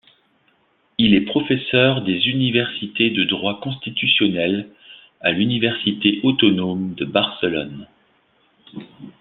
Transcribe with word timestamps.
Il 0.97 1.13
est 1.13 1.25
professeur 1.25 2.01
des 2.03 2.25
universités 2.27 3.11
de 3.11 3.23
droit 3.23 3.61
constitutionnel 3.61 4.67
à 5.19 5.29
l'Université 5.31 6.19
autonome 6.23 6.95
de 6.95 7.05
Barcelone. 7.05 7.85